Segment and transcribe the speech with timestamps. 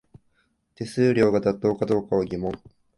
[0.73, 2.53] 手数料が妥当かどうかは疑問